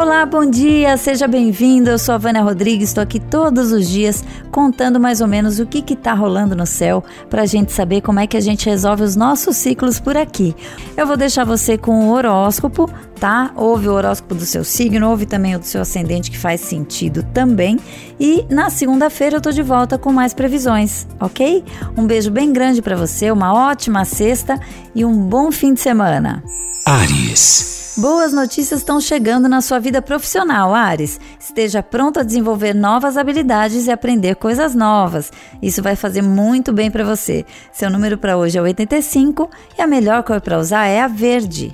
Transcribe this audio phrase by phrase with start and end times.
[0.00, 1.90] Olá, bom dia, seja bem-vindo.
[1.90, 5.66] Eu sou a Vânia Rodrigues, estou aqui todos os dias contando mais ou menos o
[5.66, 9.02] que está rolando no céu para a gente saber como é que a gente resolve
[9.02, 10.56] os nossos ciclos por aqui.
[10.96, 13.52] Eu vou deixar você com o horóscopo, tá?
[13.54, 17.22] Ouve o horóscopo do seu signo, ouve também o do seu ascendente que faz sentido
[17.34, 17.78] também.
[18.18, 21.62] E na segunda-feira eu tô de volta com mais previsões, ok?
[21.94, 24.58] Um beijo bem grande para você, uma ótima sexta
[24.94, 26.42] e um bom fim de semana.
[26.86, 27.79] Ares.
[27.96, 31.18] Boas notícias estão chegando na sua vida profissional, Ares.
[31.38, 35.32] Esteja pronto a desenvolver novas habilidades e aprender coisas novas.
[35.60, 37.44] Isso vai fazer muito bem para você.
[37.72, 41.72] Seu número para hoje é 85 e a melhor cor para usar é a verde.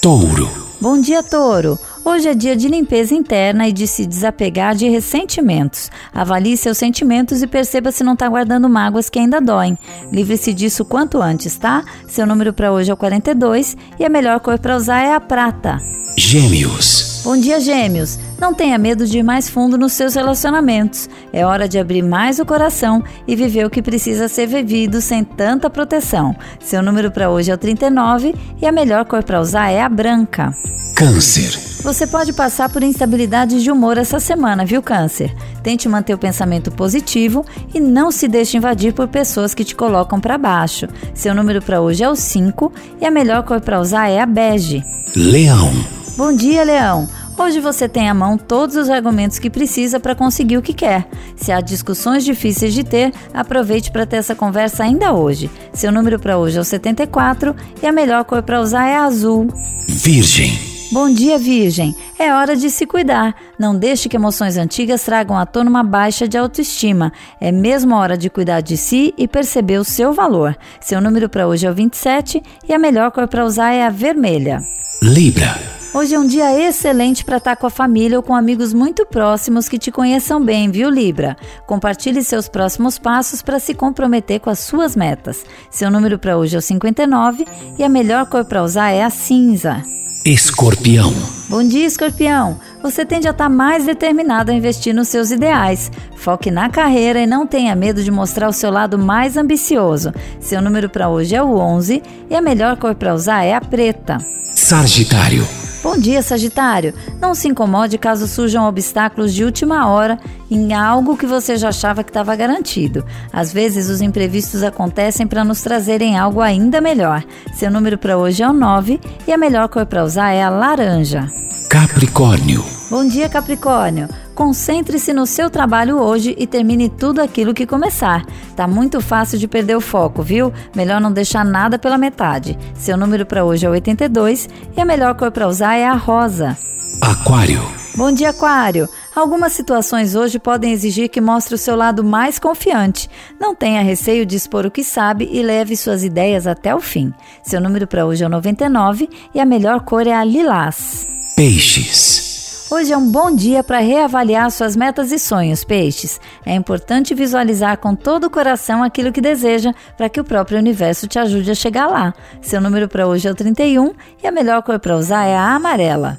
[0.00, 0.67] Touro.
[0.80, 1.76] Bom dia, Touro.
[2.04, 5.90] Hoje é dia de limpeza interna e de se desapegar de ressentimentos.
[6.14, 9.76] Avalie seus sentimentos e perceba se não está guardando mágoas que ainda doem.
[10.12, 11.84] Livre-se disso quanto antes, tá?
[12.06, 15.20] Seu número para hoje é o 42 e a melhor cor para usar é a
[15.20, 15.80] prata.
[16.16, 17.22] Gêmeos.
[17.24, 18.16] Bom dia, Gêmeos.
[18.40, 21.08] Não tenha medo de ir mais fundo nos seus relacionamentos.
[21.32, 25.24] É hora de abrir mais o coração e viver o que precisa ser vivido sem
[25.24, 26.36] tanta proteção.
[26.60, 29.88] Seu número para hoje é o 39 e a melhor cor para usar é a
[29.88, 30.54] branca.
[30.94, 31.68] Câncer.
[31.82, 35.32] Você pode passar por instabilidades de humor essa semana, viu, Câncer?
[35.62, 40.20] Tente manter o pensamento positivo e não se deixe invadir por pessoas que te colocam
[40.20, 40.88] para baixo.
[41.14, 44.26] Seu número para hoje é o 5 e a melhor cor para usar é a
[44.26, 44.82] bege.
[45.14, 45.72] Leão.
[46.16, 47.08] Bom dia, Leão.
[47.38, 51.06] Hoje você tem à mão todos os argumentos que precisa para conseguir o que quer.
[51.36, 55.48] Se há discussões difíceis de ter, aproveite para ter essa conversa ainda hoje.
[55.72, 59.04] Seu número para hoje é o 74 e a melhor cor para usar é a
[59.04, 59.46] azul.
[59.86, 60.58] Virgem.
[60.90, 61.94] Bom dia, Virgem.
[62.18, 63.36] É hora de se cuidar.
[63.56, 67.12] Não deixe que emoções antigas tragam à tona uma baixa de autoestima.
[67.40, 70.56] É mesmo hora de cuidar de si e perceber o seu valor.
[70.80, 73.90] Seu número para hoje é o 27 e a melhor cor para usar é a
[73.90, 74.60] vermelha.
[75.00, 75.77] Libra.
[75.94, 79.68] Hoje é um dia excelente para estar com a família ou com amigos muito próximos
[79.68, 81.34] que te conheçam bem, viu, Libra?
[81.66, 85.44] Compartilhe seus próximos passos para se comprometer com as suas metas.
[85.70, 87.46] Seu número para hoje é o 59
[87.78, 89.82] e a melhor cor para usar é a cinza.
[90.26, 91.10] Escorpião.
[91.48, 92.60] Bom dia, escorpião!
[92.82, 95.90] Você tende a estar mais determinado a investir nos seus ideais.
[96.16, 100.12] Foque na carreira e não tenha medo de mostrar o seu lado mais ambicioso.
[100.38, 103.60] Seu número para hoje é o 11 e a melhor cor para usar é a
[103.60, 104.18] preta.
[104.54, 105.46] Sagitário.
[105.88, 106.92] Bom dia, Sagitário.
[107.18, 112.04] Não se incomode caso surjam obstáculos de última hora em algo que você já achava
[112.04, 113.02] que estava garantido.
[113.32, 117.24] Às vezes, os imprevistos acontecem para nos trazerem algo ainda melhor.
[117.54, 120.50] Seu número para hoje é o 9 e a melhor cor para usar é a
[120.50, 121.26] laranja.
[121.70, 122.62] Capricórnio.
[122.90, 124.08] Bom dia, Capricórnio.
[124.38, 128.24] Concentre-se no seu trabalho hoje e termine tudo aquilo que começar.
[128.54, 130.52] Tá muito fácil de perder o foco, viu?
[130.76, 132.56] Melhor não deixar nada pela metade.
[132.72, 136.56] Seu número para hoje é 82 e a melhor cor para usar é a rosa.
[137.02, 137.60] Aquário.
[137.96, 138.88] Bom dia, Aquário.
[139.12, 143.10] Algumas situações hoje podem exigir que mostre o seu lado mais confiante.
[143.40, 147.12] Não tenha receio de expor o que sabe e leve suas ideias até o fim.
[147.42, 151.08] Seu número para hoje é o 99 e a melhor cor é a lilás.
[151.34, 152.27] Peixes.
[152.70, 156.20] Hoje é um bom dia para reavaliar suas metas e sonhos, peixes.
[156.44, 161.06] É importante visualizar com todo o coração aquilo que deseja para que o próprio universo
[161.06, 162.12] te ajude a chegar lá.
[162.42, 165.54] Seu número para hoje é o 31 e a melhor cor para usar é a
[165.54, 166.18] amarela.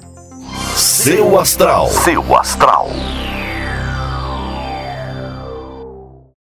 [0.74, 1.86] Seu astral.
[1.88, 2.88] Seu astral.